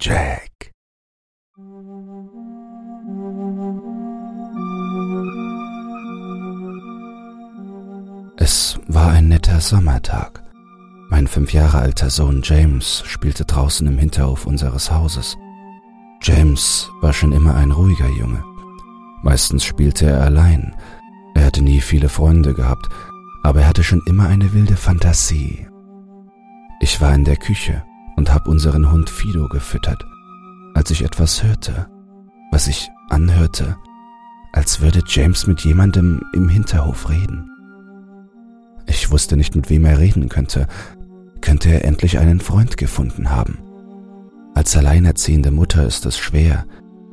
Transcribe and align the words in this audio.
Jack. 0.00 0.72
Es 8.36 8.78
war 8.88 9.12
ein 9.12 9.28
netter 9.28 9.60
Sommertag. 9.60 10.42
Mein 11.08 11.26
fünf 11.26 11.52
Jahre 11.52 11.78
alter 11.78 12.10
Sohn 12.10 12.42
James 12.44 13.02
spielte 13.06 13.44
draußen 13.46 13.86
im 13.86 13.96
Hinterhof 13.96 14.46
unseres 14.46 14.90
Hauses. 14.90 15.36
James 16.22 16.90
war 17.00 17.12
schon 17.12 17.32
immer 17.32 17.54
ein 17.54 17.70
ruhiger 17.70 18.08
Junge. 18.08 18.44
Meistens 19.22 19.64
spielte 19.64 20.06
er 20.06 20.20
allein. 20.20 20.76
Er 21.34 21.46
hatte 21.46 21.62
nie 21.62 21.80
viele 21.80 22.08
Freunde 22.10 22.52
gehabt, 22.52 22.86
aber 23.42 23.62
er 23.62 23.68
hatte 23.68 23.84
schon 23.84 24.02
immer 24.06 24.26
eine 24.26 24.52
wilde 24.52 24.76
Fantasie. 24.76 25.66
Ich 26.80 27.00
war 27.00 27.14
in 27.14 27.24
der 27.24 27.36
Küche 27.36 27.82
und 28.16 28.32
hab 28.32 28.48
unseren 28.48 28.90
Hund 28.90 29.10
Fido 29.10 29.48
gefüttert, 29.48 30.04
als 30.74 30.90
ich 30.90 31.04
etwas 31.04 31.42
hörte, 31.42 31.86
was 32.50 32.66
ich 32.66 32.90
anhörte, 33.08 33.76
als 34.52 34.80
würde 34.80 35.02
James 35.06 35.46
mit 35.46 35.60
jemandem 35.60 36.22
im 36.32 36.48
Hinterhof 36.48 37.08
reden. 37.10 37.50
Ich 38.86 39.10
wusste 39.10 39.36
nicht, 39.36 39.54
mit 39.54 39.68
wem 39.68 39.84
er 39.84 39.98
reden 39.98 40.28
könnte. 40.28 40.66
Könnte 41.40 41.70
er 41.70 41.84
endlich 41.84 42.18
einen 42.18 42.40
Freund 42.40 42.76
gefunden 42.76 43.30
haben? 43.30 43.58
Als 44.54 44.76
alleinerziehende 44.76 45.50
Mutter 45.50 45.86
ist 45.86 46.06
es 46.06 46.16
schwer, 46.16 46.64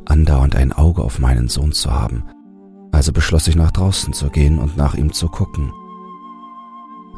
andauernd 0.06 0.56
ein 0.56 0.72
Auge 0.72 1.04
auf 1.04 1.20
meinen 1.20 1.50
Sohn 1.50 1.74
zu 1.74 1.92
haben, 1.92 2.24
also 2.92 3.12
beschloss 3.12 3.48
ich 3.48 3.56
nach 3.56 3.72
draußen 3.72 4.14
zu 4.14 4.30
gehen 4.30 4.60
und 4.60 4.78
nach 4.78 4.96
ihm 4.96 5.12
zu 5.12 5.28
gucken. 5.28 5.72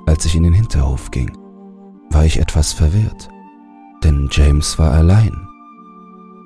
Als 0.08 0.26
ich 0.26 0.36
in 0.36 0.44
den 0.44 0.54
Hinterhof 0.54 1.12
ging, 1.12 1.32
war 2.10 2.26
ich 2.26 2.40
etwas 2.40 2.74
verwirrt, 2.74 3.30
denn 4.06 4.30
James 4.32 4.78
war 4.78 4.92
allein. 4.92 5.48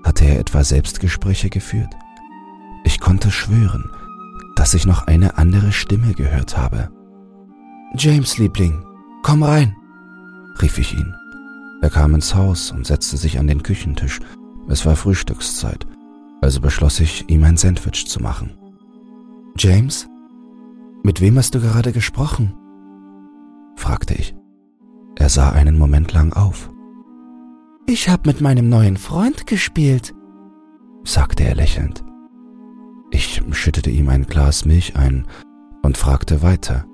Hatte 0.05 0.23
er 0.23 0.39
etwa 0.39 0.63
Selbstgespräche 0.63 1.49
geführt? 1.49 1.93
Ich 2.85 3.01
konnte 3.01 3.31
schwören, 3.31 3.91
dass 4.55 4.73
ich 4.73 4.85
noch 4.85 5.07
eine 5.07 5.37
andere 5.37 5.73
Stimme 5.73 6.13
gehört 6.13 6.57
habe. 6.57 6.89
James, 7.97 8.37
Liebling, 8.37 8.85
komm 9.23 9.43
rein, 9.43 9.75
rief 10.61 10.77
ich 10.77 10.93
ihn. 10.93 11.13
Er 11.81 11.89
kam 11.89 12.15
ins 12.15 12.33
Haus 12.33 12.71
und 12.71 12.87
setzte 12.87 13.17
sich 13.17 13.39
an 13.39 13.47
den 13.47 13.61
Küchentisch. 13.61 14.19
Es 14.69 14.85
war 14.85 14.95
Frühstückszeit, 14.95 15.85
also 16.41 16.61
beschloss 16.61 17.01
ich, 17.01 17.29
ihm 17.29 17.43
ein 17.43 17.57
Sandwich 17.57 18.07
zu 18.07 18.21
machen. 18.21 18.51
James, 19.57 20.07
mit 21.03 21.19
wem 21.19 21.37
hast 21.37 21.55
du 21.55 21.59
gerade 21.59 21.91
gesprochen? 21.91 22.53
fragte 23.75 24.13
ich. 24.13 24.33
Er 25.17 25.27
sah 25.27 25.49
einen 25.49 25.77
Moment 25.77 26.13
lang 26.13 26.31
auf. 26.31 26.69
Ich 27.89 28.07
hab 28.07 28.27
mit 28.27 28.39
meinem 28.39 28.69
neuen 28.69 28.97
Freund 28.97 29.47
gespielt, 29.47 30.13
sagte 31.03 31.43
er 31.43 31.55
lächelnd. 31.55 32.03
Ich 33.09 33.41
schüttete 33.49 33.89
ihm 33.89 34.09
ein 34.09 34.27
Glas 34.27 34.63
Milch 34.63 34.95
ein 34.95 35.25
und 35.81 35.97
fragte 35.97 36.43
weiter 36.43 36.85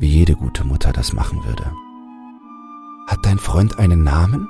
wie 0.00 0.08
jede 0.08 0.34
gute 0.34 0.64
Mutter 0.64 0.92
das 0.92 1.12
machen 1.12 1.44
würde. 1.44 1.72
Hat 3.06 3.20
dein 3.22 3.38
Freund 3.38 3.78
einen 3.78 4.02
Namen? 4.02 4.48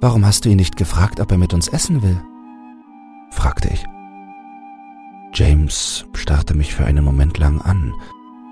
Warum 0.00 0.24
hast 0.24 0.44
du 0.44 0.50
ihn 0.50 0.58
nicht 0.58 0.76
gefragt, 0.76 1.18
ob 1.18 1.32
er 1.32 1.38
mit 1.38 1.52
uns 1.52 1.66
essen 1.66 2.00
will? 2.00 2.22
fragte 3.32 3.70
ich. 3.70 3.84
James 5.32 6.06
starrte 6.14 6.54
mich 6.54 6.72
für 6.72 6.84
einen 6.84 7.04
Moment 7.04 7.36
lang 7.38 7.60
an, 7.60 7.92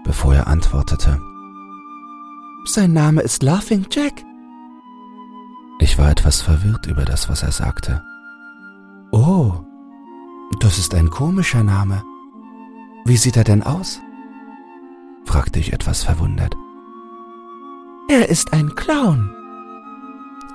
bevor 0.02 0.34
er 0.34 0.48
antwortete. 0.48 1.20
Sein 2.64 2.92
Name 2.92 3.20
ist 3.20 3.44
Laughing 3.44 3.86
Jack. 3.92 4.24
Ich 5.78 5.98
war 5.98 6.10
etwas 6.10 6.40
verwirrt 6.40 6.86
über 6.86 7.04
das, 7.04 7.28
was 7.28 7.42
er 7.42 7.52
sagte. 7.52 8.02
Oh, 9.10 9.54
das 10.60 10.78
ist 10.78 10.94
ein 10.94 11.10
komischer 11.10 11.64
Name. 11.64 12.02
Wie 13.04 13.16
sieht 13.16 13.36
er 13.36 13.44
denn 13.44 13.62
aus? 13.62 14.00
fragte 15.24 15.58
ich 15.58 15.72
etwas 15.72 16.04
verwundert. 16.04 16.54
Er 18.08 18.28
ist 18.28 18.52
ein 18.52 18.74
Clown. 18.74 19.34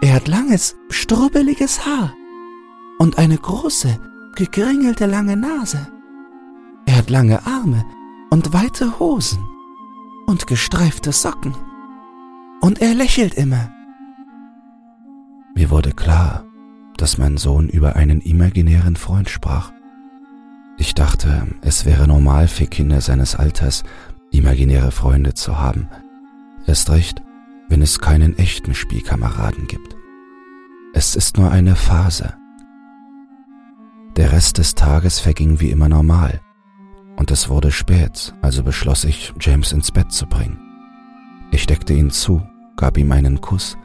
Er 0.01 0.13
hat 0.13 0.27
langes, 0.27 0.75
strubbeliges 0.89 1.85
Haar 1.85 2.13
und 2.99 3.17
eine 3.17 3.37
große, 3.37 3.99
gegringelte 4.35 5.05
lange 5.05 5.35
Nase. 5.35 5.87
Er 6.85 6.97
hat 6.97 7.09
lange 7.09 7.45
Arme 7.45 7.83
und 8.29 8.53
weite 8.53 8.99
Hosen 8.99 9.43
und 10.27 10.47
gestreifte 10.47 11.11
Socken. 11.11 11.55
Und 12.61 12.81
er 12.81 12.93
lächelt 12.93 13.33
immer. 13.33 13.71
Mir 15.57 15.71
wurde 15.71 15.91
klar, 15.91 16.45
dass 16.97 17.17
mein 17.17 17.37
Sohn 17.37 17.67
über 17.67 17.95
einen 17.95 18.21
imaginären 18.21 18.95
Freund 18.95 19.27
sprach. 19.27 19.71
Ich 20.77 20.93
dachte, 20.93 21.47
es 21.61 21.83
wäre 21.83 22.07
normal 22.07 22.47
für 22.47 22.67
Kinder 22.67 23.01
seines 23.01 23.35
Alters, 23.35 23.83
imaginäre 24.29 24.91
Freunde 24.91 25.33
zu 25.33 25.57
haben. 25.57 25.89
Erst 26.67 26.91
recht, 26.91 27.23
wenn 27.69 27.81
es 27.81 27.97
keinen 27.97 28.37
echten 28.37 28.75
Spielkameraden 28.75 29.65
gibt. 29.65 29.95
Es 30.93 31.15
ist 31.15 31.39
nur 31.39 31.49
eine 31.49 31.75
Phase. 31.75 32.35
Der 34.15 34.33
Rest 34.33 34.59
des 34.59 34.75
Tages 34.75 35.19
verging 35.19 35.59
wie 35.59 35.71
immer 35.71 35.89
normal, 35.89 36.39
und 37.15 37.31
es 37.31 37.49
wurde 37.49 37.71
spät, 37.71 38.35
also 38.43 38.61
beschloss 38.61 39.05
ich, 39.05 39.33
James 39.39 39.71
ins 39.71 39.91
Bett 39.91 40.11
zu 40.11 40.27
bringen. 40.27 40.59
Ich 41.49 41.65
deckte 41.65 41.93
ihn 41.93 42.11
zu, 42.11 42.47
gab 42.75 42.95
ihm 42.99 43.11
einen 43.11 43.41
Kuss 43.41 43.75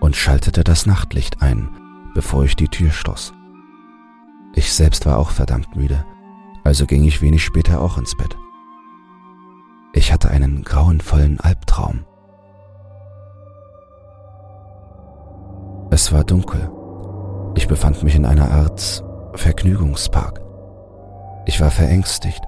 und 0.00 0.16
schaltete 0.16 0.64
das 0.64 0.86
Nachtlicht 0.86 1.42
ein, 1.42 1.70
bevor 2.14 2.44
ich 2.44 2.56
die 2.56 2.68
Tür 2.68 2.90
schloss. 2.90 3.32
Ich 4.54 4.72
selbst 4.72 5.06
war 5.06 5.18
auch 5.18 5.30
verdammt 5.30 5.76
müde, 5.76 6.04
also 6.64 6.86
ging 6.86 7.04
ich 7.04 7.22
wenig 7.22 7.44
später 7.44 7.80
auch 7.80 7.98
ins 7.98 8.16
Bett. 8.16 8.36
Ich 9.92 10.12
hatte 10.12 10.30
einen 10.30 10.62
grauenvollen 10.62 11.40
Albtraum. 11.40 12.04
Es 15.90 16.12
war 16.12 16.24
dunkel. 16.24 16.70
Ich 17.54 17.66
befand 17.66 18.02
mich 18.02 18.14
in 18.14 18.26
einer 18.26 18.50
Art 18.50 19.02
Vergnügungspark. 19.34 20.40
Ich 21.46 21.60
war 21.60 21.70
verängstigt, 21.70 22.42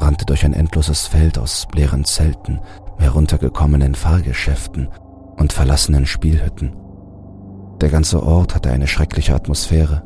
rannte 0.00 0.24
durch 0.24 0.44
ein 0.44 0.54
endloses 0.54 1.06
Feld 1.06 1.38
aus 1.38 1.68
leeren 1.74 2.04
Zelten, 2.04 2.60
heruntergekommenen 2.98 3.94
Fahrgeschäften 3.94 4.88
und 5.36 5.52
verlassenen 5.52 6.06
Spielhütten. 6.06 6.87
Der 7.80 7.90
ganze 7.90 8.22
Ort 8.22 8.54
hatte 8.54 8.70
eine 8.70 8.88
schreckliche 8.88 9.34
Atmosphäre. 9.34 10.02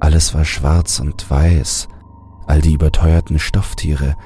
Alles 0.00 0.34
war 0.34 0.44
schwarz 0.44 0.98
und 0.98 1.30
weiß, 1.30 1.88
all 2.46 2.60
die 2.60 2.74
überteuerten 2.74 3.38
Stofftiere, 3.38 4.16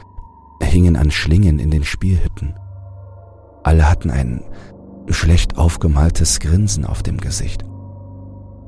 hingen 0.63 0.97
an 0.97 1.11
Schlingen 1.11 1.59
in 1.59 1.71
den 1.71 1.85
Spielhütten. 1.85 2.55
Alle 3.63 3.89
hatten 3.89 4.11
ein 4.11 4.43
schlecht 5.09 5.59
aufgemaltes 5.59 6.41
Grinsen 6.41 6.85
auf 6.85 7.03
dem 7.03 7.19
Gesicht. 7.19 7.65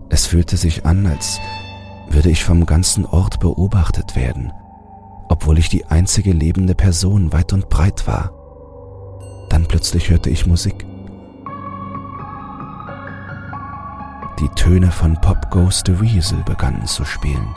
Es 0.08 0.26
fühlte 0.26 0.56
sich 0.56 0.84
an, 0.84 1.06
als 1.06 1.40
würde 2.10 2.30
ich 2.30 2.44
vom 2.44 2.66
ganzen 2.66 3.06
Ort 3.06 3.40
beobachtet 3.40 4.16
werden, 4.16 4.52
obwohl 5.28 5.58
ich 5.58 5.68
die 5.68 5.86
einzige 5.86 6.32
lebende 6.32 6.74
Person 6.74 7.32
weit 7.32 7.52
und 7.52 7.68
breit 7.68 8.06
war. 8.06 8.32
Dann 9.48 9.66
plötzlich 9.66 10.10
hörte 10.10 10.30
ich 10.30 10.46
Musik. 10.46 10.86
Die 14.40 14.48
Töne 14.54 14.90
von 14.90 15.20
Pop 15.20 15.50
Goes 15.50 15.82
the 15.84 16.00
Weasel 16.00 16.42
begannen 16.44 16.86
zu 16.86 17.04
spielen. 17.04 17.54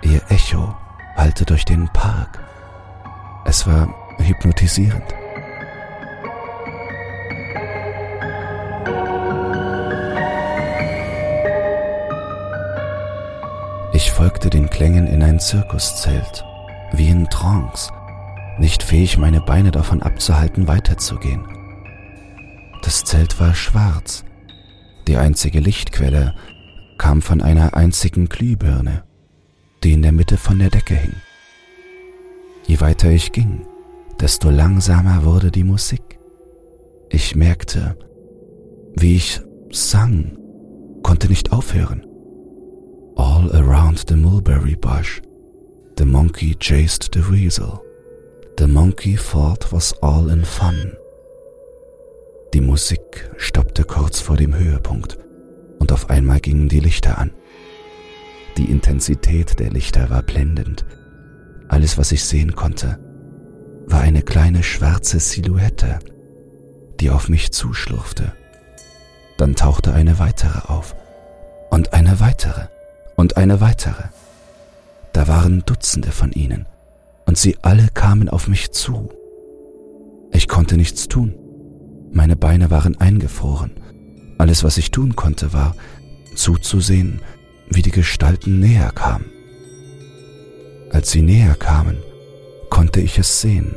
Ihr 0.00 0.22
Echo 0.30 0.74
hallte 1.14 1.44
durch 1.44 1.66
den 1.66 1.88
Park. 1.88 2.42
Es 3.44 3.66
war 3.66 3.94
hypnotisierend. 4.16 5.04
Ich 13.92 14.10
folgte 14.10 14.48
den 14.48 14.70
Klängen 14.70 15.06
in 15.06 15.22
ein 15.22 15.38
Zirkuszelt, 15.38 16.46
wie 16.92 17.10
in 17.10 17.28
Trance, 17.28 17.92
nicht 18.56 18.82
fähig, 18.82 19.18
meine 19.18 19.42
Beine 19.42 19.70
davon 19.70 20.02
abzuhalten, 20.02 20.66
weiterzugehen. 20.66 21.46
Das 22.82 23.04
Zelt 23.04 23.38
war 23.38 23.54
schwarz. 23.54 24.24
Die 25.06 25.16
einzige 25.16 25.60
Lichtquelle 25.60 26.34
kam 26.96 27.20
von 27.20 27.42
einer 27.42 27.74
einzigen 27.74 28.28
Glühbirne, 28.28 29.04
die 29.82 29.92
in 29.92 30.02
der 30.02 30.12
Mitte 30.12 30.38
von 30.38 30.58
der 30.58 30.70
Decke 30.70 30.94
hing. 30.94 31.14
Je 32.66 32.80
weiter 32.80 33.10
ich 33.10 33.32
ging, 33.32 33.66
desto 34.18 34.48
langsamer 34.48 35.24
wurde 35.24 35.50
die 35.50 35.64
Musik. 35.64 36.18
Ich 37.10 37.36
merkte, 37.36 37.96
wie 38.96 39.16
ich 39.16 39.40
sang, 39.70 40.38
konnte 41.02 41.28
nicht 41.28 41.52
aufhören. 41.52 42.06
All 43.16 43.52
around 43.52 44.06
the 44.08 44.16
mulberry 44.16 44.74
bush, 44.74 45.20
the 45.98 46.06
monkey 46.06 46.54
chased 46.58 47.10
the 47.12 47.30
weasel. 47.30 47.80
The 48.58 48.66
monkey 48.66 49.16
thought 49.16 49.70
was 49.70 49.92
all 50.00 50.30
in 50.30 50.44
fun. 50.44 50.92
Die 52.54 52.60
Musik 52.60 53.32
stoppte 53.36 53.82
kurz 53.82 54.20
vor 54.20 54.36
dem 54.36 54.54
Höhepunkt 54.54 55.18
und 55.80 55.90
auf 55.90 56.08
einmal 56.08 56.38
gingen 56.38 56.68
die 56.68 56.78
Lichter 56.78 57.18
an. 57.18 57.32
Die 58.56 58.70
Intensität 58.70 59.58
der 59.58 59.70
Lichter 59.70 60.08
war 60.08 60.22
blendend. 60.22 60.84
Alles, 61.66 61.98
was 61.98 62.12
ich 62.12 62.24
sehen 62.24 62.54
konnte, 62.54 63.00
war 63.86 64.02
eine 64.02 64.22
kleine 64.22 64.62
schwarze 64.62 65.18
Silhouette, 65.18 65.98
die 67.00 67.10
auf 67.10 67.28
mich 67.28 67.50
zuschlurfte. 67.50 68.32
Dann 69.36 69.56
tauchte 69.56 69.92
eine 69.92 70.20
weitere 70.20 70.72
auf 70.72 70.94
und 71.70 71.92
eine 71.92 72.20
weitere 72.20 72.68
und 73.16 73.36
eine 73.36 73.60
weitere. 73.60 74.04
Da 75.12 75.26
waren 75.26 75.64
Dutzende 75.66 76.12
von 76.12 76.30
ihnen 76.30 76.68
und 77.26 77.36
sie 77.36 77.56
alle 77.62 77.88
kamen 77.92 78.28
auf 78.28 78.46
mich 78.46 78.70
zu. 78.70 79.08
Ich 80.30 80.46
konnte 80.46 80.76
nichts 80.76 81.08
tun. 81.08 81.34
Meine 82.14 82.36
Beine 82.36 82.70
waren 82.70 82.96
eingefroren. 83.00 83.72
Alles, 84.38 84.62
was 84.62 84.78
ich 84.78 84.92
tun 84.92 85.16
konnte, 85.16 85.52
war 85.52 85.74
zuzusehen, 86.36 87.20
wie 87.68 87.82
die 87.82 87.90
Gestalten 87.90 88.60
näher 88.60 88.92
kamen. 88.92 89.26
Als 90.90 91.10
sie 91.10 91.22
näher 91.22 91.56
kamen, 91.56 91.96
konnte 92.70 93.00
ich 93.00 93.18
es 93.18 93.40
sehen. 93.40 93.74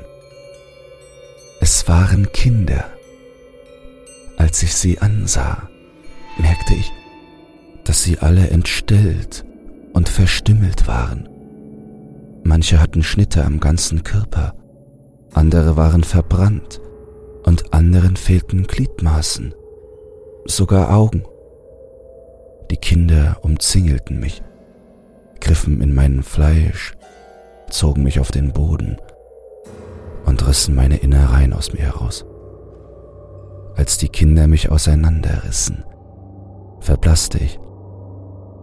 Es 1.62 1.88
waren 1.88 2.32
Kinder. 2.32 2.86
Als 4.38 4.62
ich 4.62 4.76
sie 4.76 5.00
ansah, 5.00 5.68
merkte 6.38 6.76
ich, 6.76 6.92
dass 7.86 8.04
sie 8.04 8.20
alle 8.20 8.52
entstellt 8.52 9.46
und 9.94 10.10
verstümmelt 10.10 10.88
waren. 10.88 11.28
Manche 12.44 12.80
hatten 12.80 13.02
Schnitte 13.02 13.44
am 13.44 13.60
ganzen 13.60 14.04
Körper, 14.04 14.54
andere 15.34 15.76
waren 15.76 16.04
verbrannt 16.04 16.82
und 17.48 17.74
anderen 17.74 18.18
fehlten 18.18 18.68
Gliedmaßen, 18.68 19.56
sogar 20.44 20.94
Augen. 20.94 21.24
Die 22.70 22.76
Kinder 22.76 23.38
umzingelten 23.42 24.20
mich, 24.20 24.44
griffen 25.40 25.80
in 25.80 25.96
mein 25.96 26.24
Fleisch, 26.24 26.98
zogen 27.70 28.04
mich 28.04 28.20
auf 28.20 28.32
den 28.32 28.52
Boden 28.52 28.98
und 30.26 30.46
rissen 30.46 30.76
meine 30.76 30.98
Innereien 30.98 31.54
aus 31.54 31.72
mir 31.72 31.84
heraus. 31.84 32.26
Als 33.78 33.98
die 33.98 34.10
Kinder 34.10 34.48
mich 34.48 34.70
auseinanderrissen, 34.70 35.86
verblasste 36.82 37.38
ich. 37.38 37.58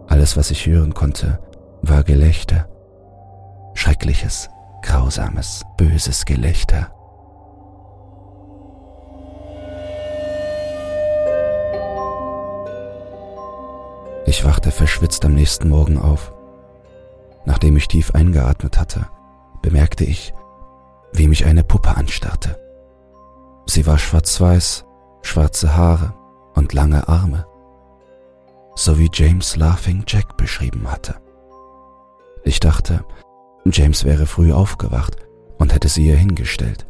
Alles, 0.05 0.37
was 0.37 0.51
ich 0.51 0.67
hören 0.67 0.93
konnte, 0.93 1.39
war 1.81 2.03
Gelächter. 2.03 2.69
Schreckliches, 3.73 4.47
grausames, 4.83 5.63
böses 5.75 6.25
Gelächter. 6.25 6.94
Ich 14.25 14.43
wachte 14.43 14.71
verschwitzt 14.71 15.23
am 15.23 15.35
nächsten 15.35 15.69
Morgen 15.69 15.97
auf. 15.97 16.33
Nachdem 17.45 17.77
ich 17.77 17.87
tief 17.87 18.15
eingeatmet 18.15 18.79
hatte, 18.79 19.07
bemerkte 19.61 20.03
ich, 20.03 20.33
wie 21.13 21.27
mich 21.27 21.45
eine 21.45 21.63
Puppe 21.63 21.95
anstarrte. 21.95 22.59
Sie 23.67 23.85
war 23.85 23.99
schwarz-weiß, 23.99 24.85
schwarze 25.21 25.75
Haare 25.75 26.13
und 26.55 26.73
lange 26.73 27.07
Arme, 27.07 27.45
so 28.75 28.97
wie 28.97 29.09
James 29.13 29.55
Laughing 29.55 30.03
Jack 30.07 30.37
beschrieben 30.37 30.91
hatte. 30.91 31.15
Ich 32.43 32.59
dachte, 32.59 33.05
James 33.65 34.05
wäre 34.05 34.25
früh 34.25 34.51
aufgewacht 34.51 35.17
und 35.57 35.73
hätte 35.73 35.87
sie 35.87 36.07
ihr 36.07 36.15
hingestellt. 36.15 36.87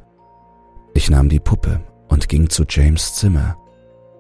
Ich 0.93 1.09
nahm 1.09 1.29
die 1.29 1.39
Puppe 1.39 1.81
und 2.07 2.29
ging 2.29 2.49
zu 2.49 2.63
James 2.67 3.15
Zimmer, 3.15 3.57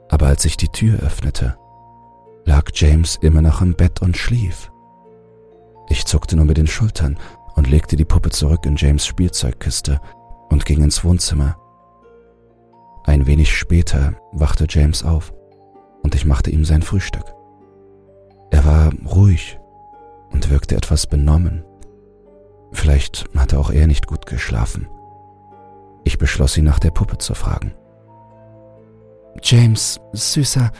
aber 0.09 0.27
als 0.27 0.45
ich 0.45 0.57
die 0.57 0.69
Tür 0.69 0.99
öffnete, 0.99 1.57
lag 2.45 2.69
James 2.73 3.17
immer 3.17 3.41
noch 3.41 3.61
im 3.61 3.75
Bett 3.75 4.01
und 4.01 4.15
schlief. 4.15 4.71
Ich 5.89 6.05
zuckte 6.05 6.35
nur 6.35 6.45
mit 6.45 6.57
den 6.57 6.67
Schultern 6.67 7.17
und 7.55 7.69
legte 7.69 7.95
die 7.95 8.05
Puppe 8.05 8.29
zurück 8.29 8.65
in 8.65 8.75
James 8.75 9.05
Spielzeugkiste 9.05 9.99
und 10.49 10.65
ging 10.65 10.83
ins 10.83 11.03
Wohnzimmer. 11.03 11.57
Ein 13.05 13.27
wenig 13.27 13.55
später 13.55 14.15
wachte 14.31 14.65
James 14.69 15.03
auf 15.03 15.33
und 16.01 16.15
ich 16.15 16.25
machte 16.25 16.49
ihm 16.49 16.65
sein 16.65 16.81
Frühstück. 16.81 17.33
Er 18.51 18.65
war 18.65 18.91
ruhig 19.05 19.59
und 20.31 20.49
wirkte 20.49 20.75
etwas 20.75 21.07
benommen. 21.07 21.63
Vielleicht 22.71 23.25
hatte 23.35 23.59
auch 23.59 23.71
er 23.71 23.87
nicht 23.87 24.07
gut 24.07 24.25
geschlafen. 24.25 24.87
Ich 26.03 26.17
beschloss 26.17 26.57
ihn 26.57 26.65
nach 26.65 26.79
der 26.79 26.91
Puppe 26.91 27.17
zu 27.17 27.33
fragen. 27.33 27.73
James, 29.41 29.99
Süßer, 30.13 30.71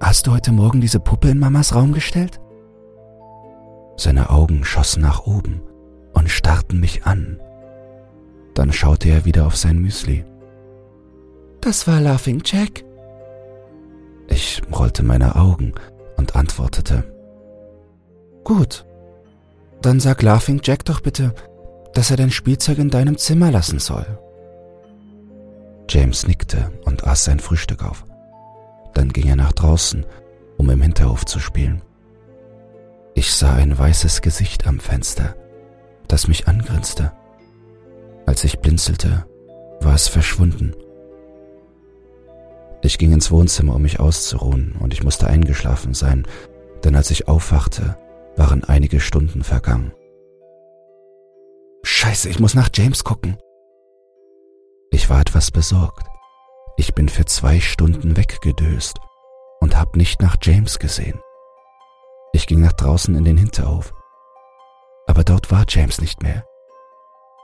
hast 0.00 0.26
du 0.26 0.32
heute 0.32 0.52
Morgen 0.52 0.80
diese 0.80 1.00
Puppe 1.00 1.28
in 1.28 1.38
Mamas 1.38 1.74
Raum 1.74 1.92
gestellt? 1.92 2.40
Seine 3.96 4.30
Augen 4.30 4.64
schossen 4.64 5.02
nach 5.02 5.26
oben 5.26 5.62
und 6.14 6.30
starrten 6.30 6.80
mich 6.80 7.04
an. 7.04 7.38
Dann 8.54 8.72
schaute 8.72 9.08
er 9.08 9.24
wieder 9.24 9.46
auf 9.46 9.56
sein 9.56 9.78
Müsli. 9.78 10.24
Das 11.60 11.86
war 11.86 12.00
Laughing 12.00 12.42
Jack. 12.44 12.84
Ich 14.28 14.62
rollte 14.72 15.02
meine 15.02 15.36
Augen 15.36 15.74
und 16.16 16.34
antwortete. 16.34 17.04
Gut, 18.44 18.86
dann 19.82 20.00
sag 20.00 20.22
Laughing 20.22 20.60
Jack 20.62 20.84
doch 20.84 21.00
bitte, 21.00 21.34
dass 21.94 22.10
er 22.10 22.16
dein 22.16 22.30
Spielzeug 22.30 22.78
in 22.78 22.90
deinem 22.90 23.18
Zimmer 23.18 23.50
lassen 23.50 23.78
soll. 23.78 24.06
James 25.88 26.26
nickte 26.26 26.70
und 26.84 27.04
aß 27.04 27.24
sein 27.24 27.40
Frühstück 27.40 27.84
auf. 27.84 28.04
Dann 28.94 29.12
ging 29.12 29.28
er 29.28 29.36
nach 29.36 29.52
draußen, 29.52 30.04
um 30.56 30.70
im 30.70 30.82
Hinterhof 30.82 31.24
zu 31.24 31.38
spielen. 31.38 31.82
Ich 33.14 33.32
sah 33.32 33.54
ein 33.54 33.76
weißes 33.76 34.22
Gesicht 34.22 34.66
am 34.66 34.80
Fenster, 34.80 35.36
das 36.08 36.28
mich 36.28 36.48
angrinste. 36.48 37.12
Als 38.26 38.44
ich 38.44 38.60
blinzelte, 38.60 39.26
war 39.80 39.94
es 39.94 40.08
verschwunden. 40.08 40.74
Ich 42.82 42.98
ging 42.98 43.12
ins 43.12 43.30
Wohnzimmer, 43.30 43.74
um 43.74 43.82
mich 43.82 44.00
auszuruhen, 44.00 44.74
und 44.80 44.92
ich 44.92 45.02
musste 45.02 45.26
eingeschlafen 45.26 45.94
sein, 45.94 46.26
denn 46.84 46.94
als 46.94 47.10
ich 47.10 47.28
aufwachte, 47.28 47.96
waren 48.36 48.64
einige 48.64 49.00
Stunden 49.00 49.42
vergangen. 49.42 49.92
Scheiße, 51.82 52.28
ich 52.28 52.40
muss 52.40 52.54
nach 52.54 52.70
James 52.72 53.04
gucken. 53.04 53.36
Ich 54.90 55.10
war 55.10 55.20
etwas 55.20 55.50
besorgt. 55.50 56.09
Ich 56.80 56.94
bin 56.94 57.10
für 57.10 57.26
zwei 57.26 57.60
Stunden 57.60 58.16
weggedöst 58.16 59.00
und 59.60 59.78
hab 59.78 59.96
nicht 59.96 60.22
nach 60.22 60.38
James 60.40 60.78
gesehen. 60.78 61.20
Ich 62.32 62.46
ging 62.46 62.62
nach 62.62 62.72
draußen 62.72 63.14
in 63.14 63.22
den 63.22 63.36
Hinterhof. 63.36 63.92
Aber 65.06 65.22
dort 65.22 65.50
war 65.50 65.66
James 65.68 66.00
nicht 66.00 66.22
mehr. 66.22 66.42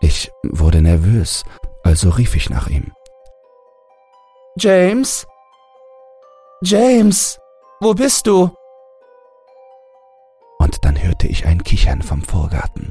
Ich 0.01 0.33
wurde 0.43 0.81
nervös, 0.81 1.45
also 1.85 2.09
rief 2.09 2.35
ich 2.35 2.49
nach 2.49 2.69
ihm. 2.69 2.95
James? 4.57 5.27
James, 6.63 7.39
wo 7.81 7.93
bist 7.93 8.27
du? 8.27 8.51
Und 10.59 10.83
dann 10.83 10.97
hörte 11.03 11.27
ich 11.27 11.45
ein 11.45 11.63
Kichern 11.63 12.01
vom 12.01 12.23
Vorgarten. 12.23 12.91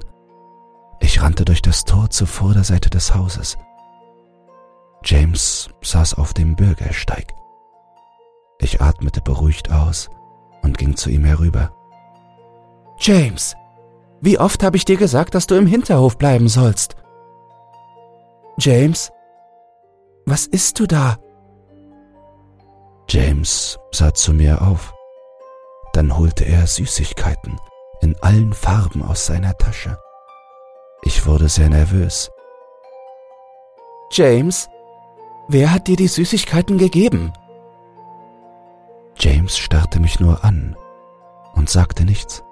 Ich 1.00 1.24
rannte 1.24 1.44
durch 1.44 1.64
das 1.64 1.86
Tor 1.86 2.12
zur 2.12 2.28
Vorderseite 2.28 2.92
des 2.92 3.16
Hauses. 3.16 3.58
James 5.06 5.70
saß 5.84 6.16
auf 6.16 6.34
dem 6.34 6.56
Bürgersteig. 6.56 7.28
Ich 8.60 8.82
atmete 8.82 9.22
beruhigt 9.22 9.72
aus 9.72 10.10
und 10.64 10.80
ging 10.80 10.96
zu 10.96 11.12
ihm 11.12 11.24
herüber. 11.26 11.72
James, 12.98 13.56
wie 14.20 14.40
oft 14.40 14.64
habe 14.64 14.78
ich 14.78 14.86
dir 14.86 14.98
gesagt, 14.98 15.36
dass 15.36 15.46
du 15.46 15.56
im 15.56 15.68
Hinterhof 15.68 16.18
bleiben 16.18 16.48
sollst? 16.48 16.96
James, 18.58 19.12
was 20.26 20.48
isst 20.48 20.80
du 20.80 20.88
da? 20.88 21.20
James 23.08 23.78
sah 23.92 24.12
zu 24.12 24.34
mir 24.34 24.64
auf. 24.64 24.92
Dann 25.94 26.18
holte 26.18 26.46
er 26.46 26.66
Süßigkeiten 26.66 27.60
in 28.02 28.16
allen 28.22 28.54
Farben 28.54 29.04
aus 29.04 29.28
seiner 29.28 29.56
Tasche. 29.58 30.00
Ich 31.04 31.28
wurde 31.28 31.48
sehr 31.48 31.70
nervös. 31.70 32.32
James, 34.12 34.68
wer 35.48 35.72
hat 35.72 35.88
dir 35.88 35.96
die 35.96 36.08
Süßigkeiten 36.08 36.78
gegeben? 36.78 37.34
James 39.20 39.58
starrte 39.58 40.00
mich 40.00 40.20
nur 40.20 40.44
an 40.44 40.76
und 41.54 41.70
sagte 41.70 42.06
nichts. 42.06 42.44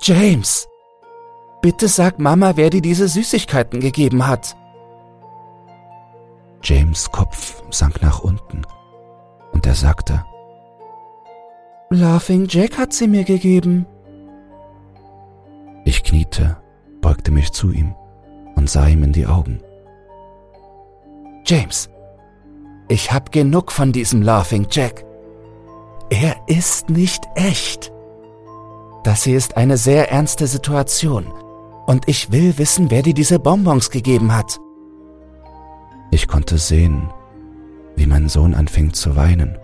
James, 0.00 0.68
bitte 1.62 1.88
sag 1.88 2.18
Mama, 2.18 2.56
wer 2.56 2.70
dir 2.70 2.82
diese 2.82 3.08
Süßigkeiten 3.08 3.80
gegeben 3.80 4.26
hat. 4.26 4.56
James 6.62 7.10
Kopf 7.10 7.62
sank 7.70 8.02
nach 8.02 8.20
unten 8.20 8.62
und 9.52 9.66
er 9.66 9.74
sagte, 9.74 10.24
Laughing 11.90 12.46
Jack 12.48 12.78
hat 12.78 12.92
sie 12.92 13.06
mir 13.06 13.24
gegeben. 13.24 13.86
Ich 15.84 16.02
kniete, 16.02 16.56
beugte 17.00 17.30
mich 17.30 17.52
zu 17.52 17.70
ihm 17.70 17.94
und 18.56 18.68
sah 18.68 18.86
ihm 18.86 19.02
in 19.04 19.12
die 19.12 19.26
Augen. 19.26 19.60
James, 21.46 21.90
ich 22.88 23.12
hab 23.12 23.30
genug 23.30 23.70
von 23.70 23.92
diesem 23.92 24.22
Laughing 24.22 24.66
Jack. 24.70 25.04
Er 26.10 26.36
ist 26.46 26.88
nicht 26.88 27.22
echt. 27.34 27.92
Das 29.04 29.24
hier 29.24 29.36
ist 29.36 29.56
eine 29.56 29.76
sehr 29.76 30.10
ernste 30.10 30.46
Situation. 30.46 31.26
Und 31.86 32.08
ich 32.08 32.32
will 32.32 32.56
wissen, 32.56 32.90
wer 32.90 33.02
dir 33.02 33.12
diese 33.12 33.38
Bonbons 33.38 33.90
gegeben 33.90 34.34
hat. 34.34 34.58
Ich 36.10 36.28
konnte 36.28 36.56
sehen, 36.56 37.10
wie 37.96 38.06
mein 38.06 38.28
Sohn 38.30 38.54
anfing 38.54 38.94
zu 38.94 39.16
weinen. 39.16 39.58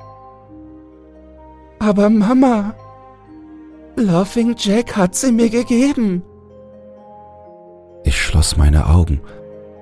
Aber 1.79 2.11
Mama, 2.11 2.75
Laughing 3.97 4.55
Jack 4.59 4.97
hat 4.97 5.15
sie 5.15 5.33
mir 5.33 5.49
gegeben. 5.49 6.23
Ich 8.05 8.21
schloss 8.21 8.57
meine 8.59 8.87
Augen 8.87 9.21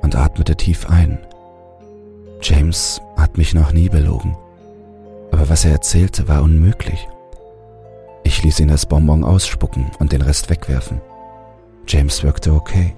und 0.02 0.14
atmete 0.14 0.56
tief 0.56 0.88
ein. 0.88 1.18
James 2.40 3.00
hat 3.16 3.36
mich 3.36 3.54
noch 3.54 3.72
nie 3.72 3.88
belogen, 3.88 4.36
aber 5.32 5.48
was 5.48 5.64
er 5.64 5.72
erzählte, 5.72 6.28
war 6.28 6.42
unmöglich. 6.42 7.08
Ich 8.24 8.42
ließ 8.42 8.60
ihn 8.60 8.68
das 8.68 8.86
Bonbon 8.86 9.24
ausspucken 9.24 9.90
und 9.98 10.12
den 10.12 10.22
Rest 10.22 10.50
wegwerfen. 10.50 11.00
James 11.86 12.22
wirkte 12.22 12.52
okay. 12.52 12.94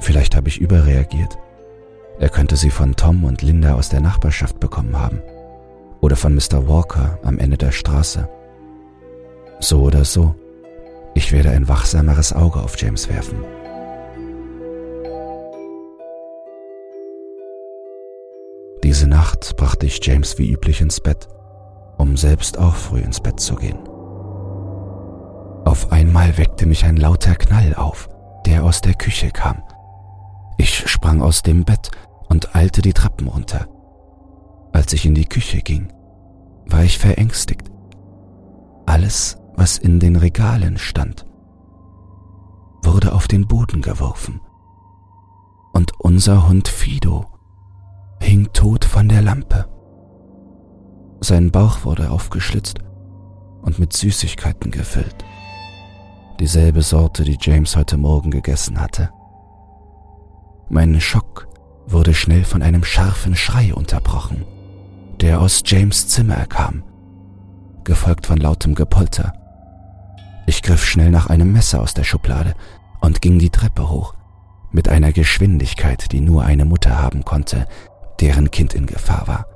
Vielleicht 0.00 0.34
habe 0.34 0.48
ich 0.48 0.60
überreagiert. 0.60 1.38
Er 2.18 2.28
könnte 2.28 2.56
sie 2.56 2.70
von 2.70 2.96
Tom 2.96 3.24
und 3.24 3.42
Linda 3.42 3.74
aus 3.74 3.88
der 3.88 4.00
Nachbarschaft 4.00 4.60
bekommen 4.60 4.98
haben. 4.98 5.22
Oder 6.00 6.16
von 6.16 6.34
Mr. 6.34 6.68
Walker 6.68 7.18
am 7.22 7.38
Ende 7.38 7.56
der 7.56 7.72
Straße. 7.72 8.28
So 9.60 9.82
oder 9.82 10.04
so, 10.04 10.34
ich 11.14 11.32
werde 11.32 11.50
ein 11.50 11.68
wachsameres 11.68 12.32
Auge 12.32 12.60
auf 12.60 12.78
James 12.78 13.08
werfen. 13.08 13.38
Diese 18.90 19.06
Nacht 19.06 19.56
brachte 19.56 19.86
ich 19.86 20.04
James 20.04 20.36
wie 20.36 20.50
üblich 20.50 20.80
ins 20.80 20.98
Bett, 20.98 21.28
um 21.96 22.16
selbst 22.16 22.58
auch 22.58 22.74
früh 22.74 22.98
ins 22.98 23.20
Bett 23.20 23.38
zu 23.38 23.54
gehen. 23.54 23.78
Auf 25.64 25.92
einmal 25.92 26.36
weckte 26.38 26.66
mich 26.66 26.84
ein 26.84 26.96
lauter 26.96 27.36
Knall 27.36 27.76
auf, 27.76 28.08
der 28.46 28.64
aus 28.64 28.80
der 28.80 28.94
Küche 28.94 29.30
kam. 29.30 29.62
Ich 30.58 30.90
sprang 30.90 31.22
aus 31.22 31.42
dem 31.42 31.64
Bett 31.64 31.92
und 32.28 32.56
eilte 32.56 32.82
die 32.82 32.92
Treppen 32.92 33.28
runter. 33.28 33.68
Als 34.72 34.92
ich 34.92 35.06
in 35.06 35.14
die 35.14 35.26
Küche 35.26 35.58
ging, 35.58 35.92
war 36.66 36.82
ich 36.82 36.98
verängstigt. 36.98 37.70
Alles, 38.86 39.38
was 39.54 39.78
in 39.78 40.00
den 40.00 40.16
Regalen 40.16 40.78
stand, 40.78 41.26
wurde 42.82 43.12
auf 43.12 43.28
den 43.28 43.46
Boden 43.46 43.82
geworfen. 43.82 44.40
Und 45.74 45.92
unser 46.00 46.48
Hund 46.48 46.66
Fido 46.66 47.26
hing 48.30 48.48
tot 48.52 48.84
von 48.84 49.08
der 49.08 49.22
Lampe. 49.22 49.66
Sein 51.18 51.50
Bauch 51.50 51.84
wurde 51.84 52.12
aufgeschlitzt 52.12 52.78
und 53.62 53.80
mit 53.80 53.92
Süßigkeiten 53.92 54.70
gefüllt. 54.70 55.24
Dieselbe 56.38 56.82
Sorte, 56.82 57.24
die 57.24 57.38
James 57.40 57.74
heute 57.74 57.96
Morgen 57.96 58.30
gegessen 58.30 58.80
hatte. 58.80 59.10
Mein 60.68 61.00
Schock 61.00 61.48
wurde 61.88 62.14
schnell 62.14 62.44
von 62.44 62.62
einem 62.62 62.84
scharfen 62.84 63.34
Schrei 63.34 63.74
unterbrochen, 63.74 64.44
der 65.20 65.40
aus 65.40 65.64
James 65.66 66.06
Zimmer 66.06 66.46
kam, 66.46 66.84
gefolgt 67.82 68.28
von 68.28 68.38
lautem 68.38 68.76
Gepolter. 68.76 69.32
Ich 70.46 70.62
griff 70.62 70.84
schnell 70.86 71.10
nach 71.10 71.26
einem 71.26 71.52
Messer 71.52 71.82
aus 71.82 71.94
der 71.94 72.04
Schublade 72.04 72.54
und 73.00 73.22
ging 73.22 73.40
die 73.40 73.50
Treppe 73.50 73.90
hoch, 73.90 74.14
mit 74.70 74.88
einer 74.88 75.10
Geschwindigkeit, 75.10 76.12
die 76.12 76.20
nur 76.20 76.44
eine 76.44 76.64
Mutter 76.64 77.02
haben 77.02 77.24
konnte, 77.24 77.66
deren 78.20 78.50
Kind 78.50 78.74
in 78.74 78.86
Gefahr 78.86 79.26
war. 79.26 79.46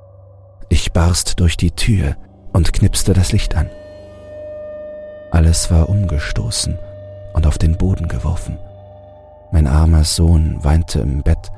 Ich 0.68 0.92
barst 0.92 1.40
durch 1.40 1.56
die 1.56 1.70
Tür 1.70 2.16
und 2.52 2.72
knipste 2.72 3.12
das 3.12 3.32
Licht 3.32 3.54
an. 3.54 3.68
Alles 5.30 5.70
war 5.70 5.88
umgestoßen 5.88 6.78
und 7.34 7.46
auf 7.46 7.58
den 7.58 7.76
Boden 7.76 8.08
geworfen. 8.08 8.58
Mein 9.52 9.66
armer 9.66 10.04
Sohn 10.04 10.62
weinte 10.62 11.00
im 11.00 11.22
Bett 11.22 11.50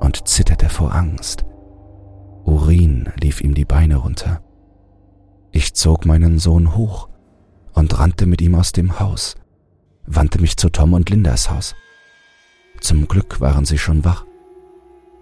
und 0.00 0.28
zitterte 0.28 0.68
vor 0.68 0.94
Angst. 0.94 1.44
Urin 2.44 3.12
lief 3.20 3.40
ihm 3.40 3.54
die 3.54 3.64
Beine 3.64 3.96
runter. 3.96 4.42
Ich 5.52 5.74
zog 5.74 6.06
meinen 6.06 6.38
Sohn 6.38 6.74
hoch 6.74 7.08
und 7.72 7.98
rannte 7.98 8.26
mit 8.26 8.40
ihm 8.40 8.54
aus 8.54 8.72
dem 8.72 8.98
Haus, 8.98 9.36
wandte 10.06 10.40
mich 10.40 10.56
zu 10.56 10.68
Tom 10.70 10.92
und 10.92 11.08
Lindas 11.08 11.50
Haus. 11.50 11.74
Zum 12.80 13.06
Glück 13.06 13.40
waren 13.40 13.64
sie 13.64 13.78
schon 13.78 14.04
wach. 14.04 14.24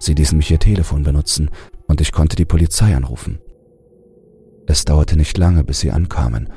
Sie 0.01 0.15
ließen 0.15 0.37
mich 0.37 0.51
ihr 0.51 0.59
Telefon 0.59 1.05
benutzen 1.05 1.51
und 1.87 2.01
ich 2.01 2.11
konnte 2.11 2.35
die 2.35 2.47
Polizei 2.47 2.97
anrufen. 2.97 3.39
Es 4.67 4.85
dauerte 4.85 5.17
nicht 5.17 5.37
lange, 5.37 5.63
bis 5.63 5.81
sie 5.81 5.91
ankamen, 5.91 6.49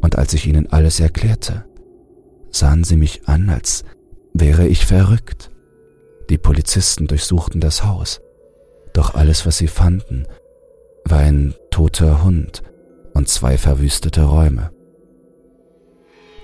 und 0.00 0.16
als 0.16 0.32
ich 0.32 0.46
ihnen 0.46 0.72
alles 0.72 0.98
erklärte, 0.98 1.66
sahen 2.50 2.84
sie 2.84 2.96
mich 2.96 3.28
an, 3.28 3.50
als 3.50 3.84
wäre 4.32 4.66
ich 4.66 4.86
verrückt. 4.86 5.50
Die 6.30 6.38
Polizisten 6.38 7.06
durchsuchten 7.06 7.60
das 7.60 7.84
Haus, 7.84 8.20
doch 8.92 9.14
alles, 9.14 9.44
was 9.44 9.58
sie 9.58 9.68
fanden, 9.68 10.26
war 11.04 11.18
ein 11.18 11.54
toter 11.70 12.22
Hund 12.24 12.62
und 13.12 13.28
zwei 13.28 13.58
verwüstete 13.58 14.22
Räume. 14.22 14.70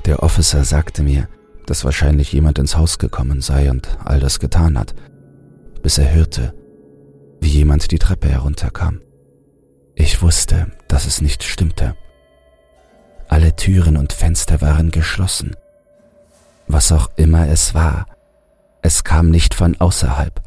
Der 0.04 0.22
Officer 0.22 0.64
sagte 0.64 1.02
mir, 1.02 1.28
dass 1.66 1.84
wahrscheinlich 1.84 2.32
jemand 2.32 2.58
ins 2.58 2.76
Haus 2.76 2.98
gekommen 2.98 3.40
sei 3.40 3.70
und 3.70 3.88
all 4.04 4.20
das 4.20 4.40
getan 4.40 4.78
hat, 4.78 4.94
bis 5.84 5.98
er 5.98 6.14
hörte, 6.14 6.54
wie 7.42 7.48
jemand 7.50 7.90
die 7.90 7.98
Treppe 7.98 8.26
herunterkam. 8.26 9.02
Ich 9.94 10.22
wusste, 10.22 10.68
dass 10.88 11.04
es 11.04 11.20
nicht 11.20 11.42
stimmte. 11.42 11.94
Alle 13.28 13.54
Türen 13.54 13.98
und 13.98 14.14
Fenster 14.14 14.62
waren 14.62 14.90
geschlossen. 14.90 15.54
Was 16.66 16.90
auch 16.90 17.10
immer 17.16 17.48
es 17.48 17.74
war, 17.74 18.06
es 18.80 19.04
kam 19.04 19.30
nicht 19.30 19.52
von 19.52 19.78
außerhalb. 19.78 20.42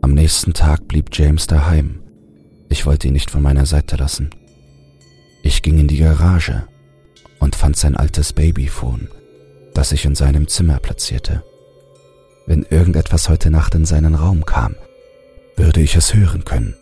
Am 0.00 0.14
nächsten 0.14 0.54
Tag 0.54 0.88
blieb 0.88 1.10
James 1.12 1.46
daheim. 1.46 2.02
Ich 2.70 2.86
wollte 2.86 3.08
ihn 3.08 3.12
nicht 3.12 3.30
von 3.30 3.42
meiner 3.42 3.66
Seite 3.66 3.96
lassen. 3.96 4.30
Ich 5.42 5.60
ging 5.60 5.78
in 5.78 5.88
die 5.88 5.98
Garage 5.98 6.66
und 7.38 7.54
fand 7.54 7.76
sein 7.76 7.98
altes 7.98 8.32
Babyphone, 8.32 9.08
das 9.74 9.92
ich 9.92 10.06
in 10.06 10.14
seinem 10.14 10.48
Zimmer 10.48 10.78
platzierte. 10.78 11.44
Wenn 12.50 12.66
irgendetwas 12.68 13.28
heute 13.28 13.48
Nacht 13.48 13.76
in 13.76 13.84
seinen 13.84 14.16
Raum 14.16 14.44
kam, 14.44 14.74
würde 15.54 15.80
ich 15.80 15.94
es 15.94 16.14
hören 16.14 16.44
können. 16.44 16.74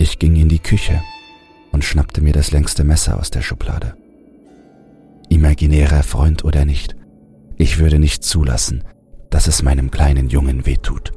Ich 0.00 0.18
ging 0.18 0.34
in 0.34 0.48
die 0.48 0.58
Küche 0.58 1.00
und 1.70 1.84
schnappte 1.84 2.20
mir 2.20 2.32
das 2.32 2.50
längste 2.50 2.82
Messer 2.82 3.20
aus 3.20 3.30
der 3.30 3.42
Schublade. 3.42 3.94
Imaginärer 5.28 6.02
Freund 6.02 6.44
oder 6.44 6.64
nicht, 6.64 6.96
ich 7.56 7.78
würde 7.78 8.00
nicht 8.00 8.24
zulassen, 8.24 8.82
dass 9.30 9.46
es 9.46 9.62
meinem 9.62 9.92
kleinen 9.92 10.28
Jungen 10.28 10.66
wehtut. 10.66 11.12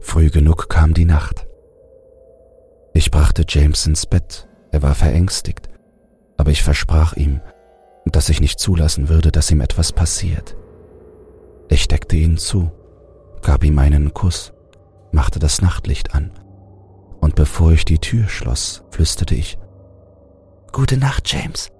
Früh 0.00 0.28
genug 0.30 0.68
kam 0.68 0.92
die 0.92 1.04
Nacht. 1.04 1.46
Ich 2.94 3.12
brachte 3.12 3.44
James 3.46 3.86
ins 3.86 4.06
Bett, 4.06 4.48
er 4.72 4.82
war 4.82 4.96
verängstigt, 4.96 5.68
aber 6.36 6.50
ich 6.50 6.64
versprach 6.64 7.12
ihm, 7.12 7.40
dass 8.06 8.28
ich 8.28 8.40
nicht 8.40 8.58
zulassen 8.58 9.08
würde, 9.08 9.30
dass 9.30 9.50
ihm 9.50 9.60
etwas 9.60 9.92
passiert. 9.92 10.56
Ich 11.68 11.86
deckte 11.88 12.16
ihn 12.16 12.36
zu, 12.36 12.70
gab 13.42 13.64
ihm 13.64 13.78
einen 13.78 14.12
Kuss, 14.14 14.52
machte 15.12 15.38
das 15.38 15.62
Nachtlicht 15.62 16.14
an, 16.14 16.32
und 17.20 17.34
bevor 17.34 17.72
ich 17.72 17.84
die 17.84 17.98
Tür 17.98 18.28
schloss, 18.28 18.82
flüsterte 18.90 19.34
ich 19.34 19.58
Gute 20.72 20.96
Nacht, 20.96 21.30
James. 21.32 21.70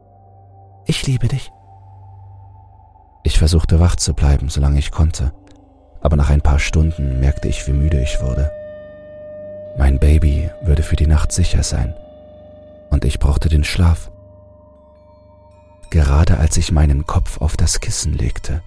Ich 0.87 1.07
liebe 1.07 1.29
dich. 1.29 1.53
Ich 3.23 3.39
versuchte 3.39 3.79
wach 3.79 3.97
zu 3.97 4.15
bleiben, 4.15 4.49
solange 4.49 4.79
ich 4.79 4.91
konnte, 4.91 5.33
aber 6.01 6.17
nach 6.17 6.31
ein 6.31 6.41
paar 6.41 6.59
Stunden 6.59 7.21
merkte 7.21 7.49
ich, 7.49 7.67
wie 7.67 7.73
müde 7.73 8.01
ich 8.03 8.21
wurde. 8.21 8.51
Mein 9.79 9.99
Baby 9.99 10.51
würde 10.63 10.83
für 10.83 10.97
die 10.97 11.07
Nacht 11.07 11.31
sicher 11.33 11.63
sein, 11.63 11.95
und 12.91 13.05
ich 13.05 13.19
brauchte 13.19 13.49
den 13.49 13.65
Schlaf. 13.65 14.11
Gerade 15.91 16.39
als 16.39 16.57
ich 16.57 16.71
meinen 16.71 17.05
Kopf 17.05 17.41
auf 17.41 17.57
das 17.57 17.81
Kissen 17.81 18.15
legte, 18.15 18.63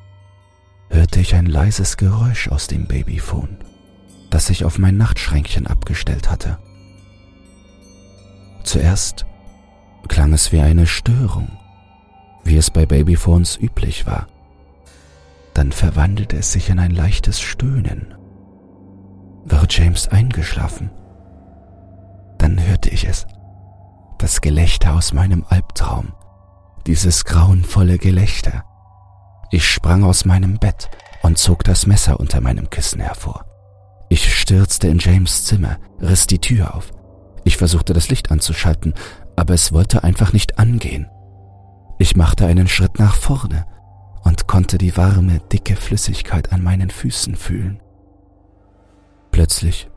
hörte 0.90 1.22
ich 1.22 1.36
ein 1.36 1.46
leises 1.46 1.96
Geräusch 1.96 2.50
aus 2.50 2.68
dem 2.68 2.86
Babyphone, 2.86 3.58
das 4.30 4.50
ich 4.50 4.66
auf 4.66 4.78
mein 4.78 4.98
Nachtschränkchen 4.98 5.66
abgestellt 5.66 6.30
hatte. 6.30 6.60
Zuerst 8.64 9.26
klang 10.10 10.34
es 10.34 10.52
wie 10.52 10.60
eine 10.60 10.86
Störung, 10.86 11.50
wie 12.44 12.58
es 12.58 12.70
bei 12.70 12.86
Babyphones 12.86 13.58
üblich 13.58 14.06
war. 14.06 14.28
Dann 15.54 15.72
verwandelte 15.72 16.38
es 16.38 16.52
sich 16.52 16.70
in 16.70 16.80
ein 16.80 16.92
leichtes 16.92 17.40
Stöhnen. 17.40 18.16
War 19.46 19.66
James 19.70 20.10
eingeschlafen? 20.10 20.90
Dann 22.38 22.62
hörte 22.62 22.90
ich 22.90 23.08
es. 23.08 23.28
Das 24.18 24.42
Gelächter 24.42 24.96
aus 24.96 25.14
meinem 25.14 25.46
Albtraum. 25.48 26.14
Dieses 26.86 27.24
grauenvolle 27.24 27.98
Gelächter. 27.98 28.66
Ich 29.52 29.66
sprang 29.66 30.04
aus 30.04 30.26
meinem 30.26 30.60
Bett 30.60 30.90
und 31.22 31.38
zog 31.38 31.64
das 31.64 31.86
Messer 31.86 32.20
unter 32.20 32.42
meinem 32.42 32.70
Kissen 32.70 33.00
hervor. 33.00 33.46
Ich 34.10 34.38
stürzte 34.38 34.90
in 34.90 35.00
James 35.00 35.46
Zimmer, 35.46 35.78
riss 36.02 36.28
die 36.28 36.40
Tür 36.40 36.76
auf. 36.76 36.92
Ich 37.46 37.56
versuchte 37.56 37.94
das 37.94 38.10
Licht 38.10 38.32
anzuschalten, 38.32 38.94
aber 39.38 39.54
es 39.54 39.72
wollte 39.72 40.04
einfach 40.04 40.34
nicht 40.34 40.60
angehen. 40.60 41.08
Ich 42.00 42.18
machte 42.18 42.46
einen 42.46 42.68
Schritt 42.68 43.00
nach 43.00 43.16
vorne 43.16 43.66
und 44.24 44.48
konnte 44.48 44.78
die 44.78 44.98
warme, 44.98 45.40
dicke 45.52 45.78
Flüssigkeit 45.78 46.52
an 46.52 46.62
meinen 46.62 46.90
Füßen 46.90 47.36
fühlen. 47.36 47.82
Plötzlich 49.32 49.90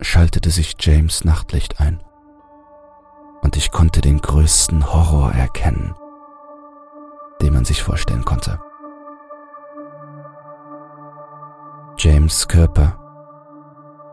schaltete 0.00 0.50
sich 0.50 0.76
James 0.78 1.24
Nachtlicht 1.24 1.80
ein 1.80 2.00
und 3.42 3.56
ich 3.56 3.70
konnte 3.70 4.00
den 4.00 4.20
größten 4.20 4.92
Horror 4.92 5.32
erkennen, 5.32 5.94
den 7.40 7.52
man 7.52 7.64
sich 7.64 7.82
vorstellen 7.82 8.24
konnte. 8.24 8.58
James 11.98 12.48
Körper 12.48 12.98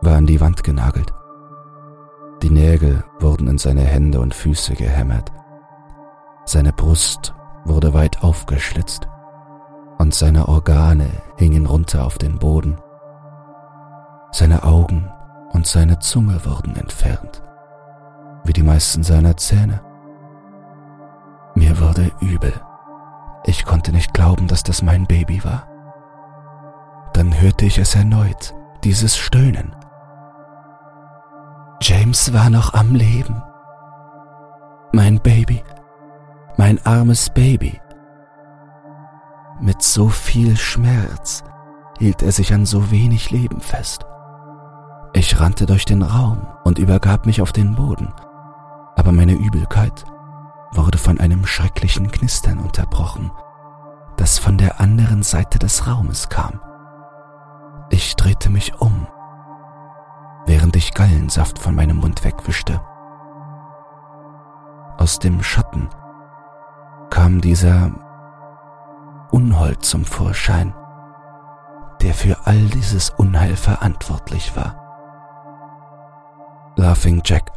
war 0.00 0.16
an 0.16 0.26
die 0.26 0.40
Wand 0.40 0.64
genagelt. 0.64 1.12
Die 2.42 2.50
Nägel 2.50 3.04
wurden 3.20 3.46
in 3.48 3.58
seine 3.58 3.82
Hände 3.82 4.20
und 4.20 4.34
Füße 4.34 4.74
gehämmert. 4.74 5.30
Seine 6.44 6.72
Brust 6.72 7.34
wurde 7.64 7.94
weit 7.94 8.22
aufgeschlitzt 8.22 9.08
und 9.98 10.14
seine 10.14 10.48
Organe 10.48 11.08
hingen 11.36 11.66
runter 11.66 12.04
auf 12.04 12.18
den 12.18 12.38
Boden. 12.38 12.78
Seine 14.32 14.64
Augen 14.64 15.08
und 15.52 15.66
seine 15.66 15.98
Zunge 15.98 16.44
wurden 16.44 16.74
entfernt, 16.76 17.42
wie 18.44 18.52
die 18.52 18.62
meisten 18.62 19.02
seiner 19.02 19.36
Zähne. 19.36 19.80
Mir 21.54 21.78
wurde 21.78 22.10
übel. 22.20 22.52
Ich 23.44 23.64
konnte 23.64 23.92
nicht 23.92 24.14
glauben, 24.14 24.46
dass 24.46 24.62
das 24.62 24.82
mein 24.82 25.06
Baby 25.06 25.44
war. 25.44 25.66
Dann 27.12 27.40
hörte 27.40 27.66
ich 27.66 27.78
es 27.78 27.94
erneut, 27.94 28.54
dieses 28.84 29.16
Stöhnen. 29.16 29.74
James 31.80 32.32
war 32.32 32.50
noch 32.50 32.74
am 32.74 32.94
Leben. 32.94 33.42
Mein 34.92 35.18
Baby, 35.20 35.62
mein 36.56 36.84
armes 36.86 37.30
Baby. 37.30 37.80
Mit 39.60 39.82
so 39.82 40.08
viel 40.08 40.56
Schmerz 40.56 41.42
hielt 41.98 42.22
er 42.22 42.32
sich 42.32 42.54
an 42.54 42.66
so 42.66 42.90
wenig 42.90 43.30
Leben 43.30 43.60
fest. 43.60 44.06
Ich 45.14 45.40
rannte 45.40 45.66
durch 45.66 45.84
den 45.84 46.02
Raum 46.02 46.46
und 46.64 46.78
übergab 46.78 47.26
mich 47.26 47.42
auf 47.42 47.52
den 47.52 47.74
Boden, 47.74 48.12
aber 48.96 49.12
meine 49.12 49.34
Übelkeit 49.34 50.04
wurde 50.72 50.98
von 50.98 51.20
einem 51.20 51.46
schrecklichen 51.46 52.10
Knistern 52.10 52.58
unterbrochen, 52.58 53.30
das 54.16 54.38
von 54.38 54.58
der 54.58 54.80
anderen 54.80 55.22
Seite 55.22 55.58
des 55.58 55.86
Raumes 55.86 56.28
kam. 56.28 56.60
Ich 57.90 58.16
drehte 58.16 58.50
mich 58.50 58.80
um, 58.80 59.06
während 60.46 60.76
ich 60.76 60.94
Gallensaft 60.94 61.58
von 61.58 61.74
meinem 61.74 61.98
Mund 61.98 62.24
wegwischte. 62.24 62.80
Aus 64.98 65.18
dem 65.18 65.42
Schatten 65.42 65.88
kam 67.10 67.40
dieser 67.40 67.90
Unhold 69.30 69.84
zum 69.84 70.04
Vorschein, 70.04 70.74
der 72.00 72.14
für 72.14 72.46
all 72.46 72.60
dieses 72.68 73.10
Unheil 73.10 73.56
verantwortlich 73.56 74.56
war. 74.56 74.76
Laughing 76.76 77.20
Jack 77.24 77.50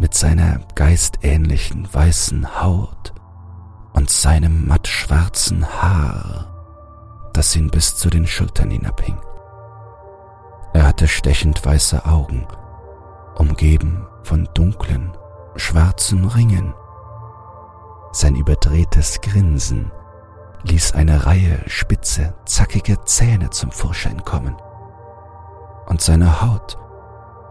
mit 0.00 0.14
seiner 0.14 0.60
geistähnlichen 0.74 1.88
weißen 1.92 2.60
Haut 2.60 3.12
und 3.92 4.10
seinem 4.10 4.66
mattschwarzen 4.66 5.64
Haar 5.64 6.50
das 7.32 7.54
ihn 7.56 7.70
bis 7.70 7.96
zu 7.96 8.10
den 8.10 8.26
Schultern 8.26 8.70
hinabhing. 8.70 9.18
Er 10.72 10.86
hatte 10.86 11.08
stechend 11.08 11.64
weiße 11.64 12.04
Augen, 12.04 12.46
umgeben 13.34 14.06
von 14.22 14.48
dunklen, 14.54 15.12
schwarzen 15.56 16.26
Ringen. 16.26 16.74
Sein 18.12 18.36
überdrehtes 18.36 19.20
Grinsen 19.20 19.90
ließ 20.64 20.92
eine 20.92 21.26
Reihe 21.26 21.62
spitze, 21.66 22.34
zackige 22.44 23.02
Zähne 23.04 23.50
zum 23.50 23.70
Vorschein 23.70 24.24
kommen. 24.24 24.56
Und 25.86 26.00
seine 26.00 26.42
Haut 26.42 26.78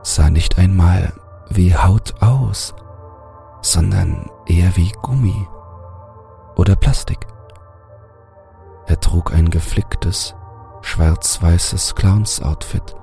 sah 0.03 0.29
nicht 0.29 0.57
einmal 0.57 1.13
wie 1.49 1.75
Haut 1.75 2.21
aus, 2.21 2.73
sondern 3.61 4.29
eher 4.45 4.75
wie 4.75 4.91
Gummi 5.01 5.47
oder 6.55 6.75
Plastik. 6.75 7.27
Er 8.87 8.99
trug 8.99 9.33
ein 9.33 9.49
geflicktes, 9.49 10.35
schwarz-weißes 10.81 11.95
Clowns-Outfit 11.95 12.95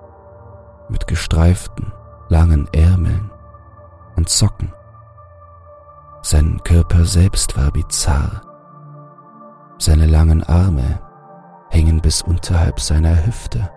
mit 0.89 1.07
gestreiften, 1.07 1.93
langen 2.29 2.69
Ärmeln 2.73 3.31
und 4.17 4.29
Socken. 4.29 4.73
Sein 6.23 6.61
Körper 6.65 7.05
selbst 7.05 7.57
war 7.57 7.71
bizarr. 7.71 8.43
Seine 9.79 10.07
langen 10.07 10.43
Arme 10.43 11.01
hingen 11.71 12.01
bis 12.01 12.23
unterhalb 12.23 12.81
seiner 12.81 13.27
Hüfte 13.27 13.71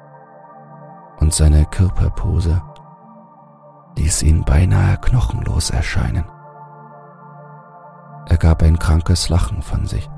und 1.19 1.33
seine 1.33 1.65
Körperpose 1.65 2.61
ließ 3.97 4.23
ihn 4.23 4.43
beinahe 4.43 4.97
knochenlos 4.97 5.69
erscheinen. 5.69 6.25
Er 8.27 8.37
gab 8.37 8.61
ein 8.61 8.77
krankes 8.79 9.29
Lachen 9.29 9.61
von 9.61 9.85
sich 9.85 10.09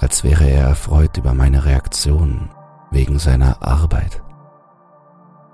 als 0.00 0.24
wäre 0.24 0.48
er 0.48 0.68
erfreut 0.68 1.18
über 1.18 1.34
meine 1.34 1.64
Reaktion 1.66 2.50
wegen 2.90 3.18
seiner 3.18 3.62
Arbeit. 3.62 4.22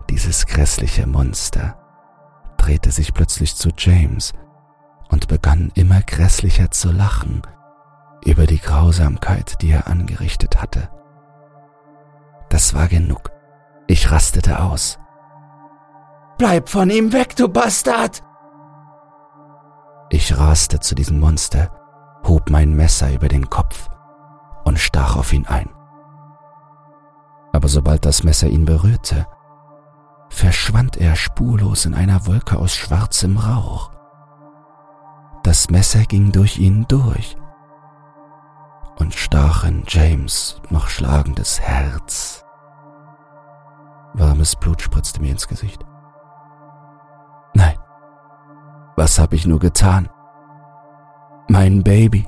Dieses 0.08 0.46
grässliche 0.46 1.06
Monster 1.06 1.76
drehte 2.56 2.92
sich 2.92 3.12
plötzlich 3.12 3.56
zu 3.56 3.70
James 3.76 4.32
und 5.08 5.26
begann 5.26 5.72
immer 5.74 6.00
grässlicher 6.00 6.70
zu 6.70 6.92
lachen 6.92 7.42
über 8.24 8.46
die 8.46 8.60
Grausamkeit, 8.60 9.60
die 9.62 9.70
er 9.70 9.88
angerichtet 9.88 10.62
hatte. 10.62 10.88
Das 12.48 12.72
war 12.72 12.86
genug. 12.86 13.30
Ich 13.88 14.12
rastete 14.12 14.60
aus. 14.60 14.98
Bleib 16.38 16.68
von 16.68 16.90
ihm 16.90 17.12
weg, 17.12 17.34
du 17.36 17.48
Bastard! 17.48 18.22
Ich 20.10 20.36
raste 20.36 20.80
zu 20.80 20.94
diesem 20.94 21.18
Monster, 21.18 21.70
hob 22.24 22.50
mein 22.50 22.74
Messer 22.74 23.12
über 23.12 23.28
den 23.28 23.48
Kopf 23.48 23.88
und 24.64 24.78
stach 24.78 25.16
auf 25.16 25.32
ihn 25.32 25.46
ein. 25.46 25.70
Aber 27.52 27.68
sobald 27.68 28.04
das 28.04 28.22
Messer 28.22 28.48
ihn 28.48 28.66
berührte, 28.66 29.26
verschwand 30.28 30.98
er 30.98 31.16
spurlos 31.16 31.86
in 31.86 31.94
einer 31.94 32.26
Wolke 32.26 32.58
aus 32.58 32.74
schwarzem 32.74 33.38
Rauch. 33.38 33.90
Das 35.42 35.70
Messer 35.70 36.00
ging 36.00 36.32
durch 36.32 36.58
ihn 36.58 36.86
durch 36.86 37.36
und 38.98 39.14
stach 39.14 39.64
in 39.64 39.84
James 39.86 40.60
noch 40.68 40.88
schlagendes 40.88 41.60
Herz. 41.60 42.44
Warmes 44.12 44.56
Blut 44.56 44.82
spritzte 44.82 45.20
mir 45.20 45.30
ins 45.30 45.48
Gesicht. 45.48 45.85
Was 48.96 49.18
habe 49.18 49.36
ich 49.36 49.46
nur 49.46 49.58
getan? 49.58 50.08
Mein 51.48 51.82
Baby. 51.84 52.26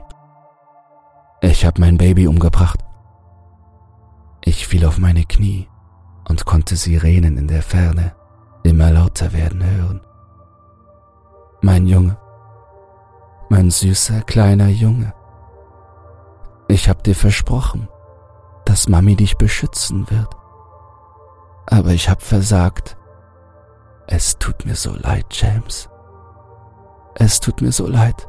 Ich 1.40 1.64
habe 1.64 1.80
mein 1.80 1.96
Baby 1.96 2.28
umgebracht. 2.28 2.84
Ich 4.44 4.66
fiel 4.66 4.84
auf 4.84 4.98
meine 4.98 5.24
Knie 5.24 5.68
und 6.28 6.44
konnte 6.44 6.76
Sirenen 6.76 7.36
in 7.36 7.48
der 7.48 7.62
Ferne 7.62 8.14
immer 8.62 8.90
lauter 8.90 9.32
werden 9.32 9.64
hören. 9.64 10.00
Mein 11.62 11.86
Junge, 11.86 12.16
mein 13.48 13.70
süßer 13.70 14.22
kleiner 14.22 14.68
Junge, 14.68 15.12
ich 16.68 16.88
hab 16.88 17.02
dir 17.02 17.14
versprochen, 17.14 17.88
dass 18.64 18.88
Mami 18.88 19.16
dich 19.16 19.38
beschützen 19.38 20.08
wird. 20.10 20.28
Aber 21.66 21.90
ich 21.90 22.08
hab 22.08 22.22
versagt. 22.22 22.96
Es 24.06 24.38
tut 24.38 24.64
mir 24.64 24.74
so 24.74 24.94
leid, 24.94 25.26
James. 25.30 25.88
Es 27.20 27.40
tut 27.40 27.60
mir 27.60 27.72
so 27.72 27.88
leid. 27.88 28.28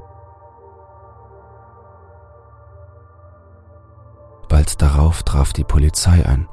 Bald 4.48 4.82
darauf 4.82 5.22
traf 5.22 5.54
die 5.54 5.64
Polizei 5.64 6.26
ein 6.26 6.50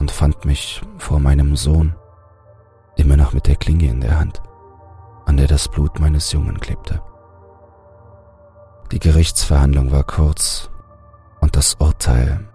und 0.00 0.10
fand 0.10 0.44
mich 0.44 0.82
vor 0.98 1.20
meinem 1.20 1.54
Sohn, 1.54 1.94
immer 2.96 3.16
noch 3.16 3.32
mit 3.32 3.46
der 3.46 3.54
Klinge 3.54 3.88
in 3.88 4.00
der 4.00 4.18
Hand, 4.18 4.42
an 5.26 5.36
der 5.36 5.46
das 5.46 5.68
Blut 5.68 6.00
meines 6.00 6.32
Jungen 6.32 6.58
klebte. 6.58 7.00
Die 8.90 8.98
Gerichtsverhandlung 8.98 9.92
war 9.92 10.04
kurz 10.04 10.70
und 11.40 11.54
das 11.54 11.74
Urteil 11.74 12.48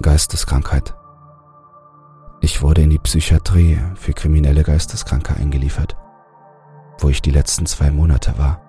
Geisteskrankheit. 0.00 0.94
Ich 2.40 2.62
wurde 2.62 2.82
in 2.82 2.90
die 2.90 2.98
Psychiatrie 2.98 3.78
für 3.94 4.14
kriminelle 4.14 4.62
Geisteskranke 4.62 5.36
eingeliefert, 5.36 5.96
wo 6.98 7.08
ich 7.08 7.22
die 7.22 7.30
letzten 7.30 7.66
zwei 7.66 7.90
Monate 7.90 8.38
war. 8.38 8.60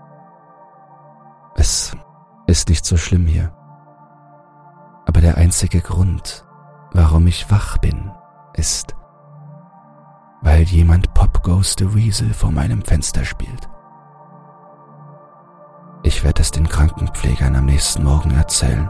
Es 1.55 1.95
ist 2.45 2.69
nicht 2.69 2.85
so 2.85 2.97
schlimm 2.97 3.25
hier. 3.25 3.51
Aber 5.05 5.21
der 5.21 5.37
einzige 5.37 5.81
Grund, 5.81 6.45
warum 6.91 7.27
ich 7.27 7.49
wach 7.49 7.77
bin, 7.77 8.11
ist, 8.53 8.95
weil 10.41 10.63
jemand 10.63 11.13
Pop 11.13 11.43
Goes 11.43 11.75
the 11.77 11.95
Weasel 11.95 12.33
vor 12.33 12.51
meinem 12.51 12.81
Fenster 12.81 13.25
spielt. 13.25 13.69
Ich 16.03 16.23
werde 16.23 16.41
es 16.41 16.51
den 16.51 16.67
Krankenpflegern 16.67 17.55
am 17.55 17.65
nächsten 17.65 18.03
Morgen 18.03 18.31
erzählen. 18.31 18.89